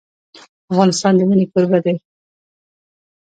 [0.71, 1.95] افغانستان د منی کوربه دی.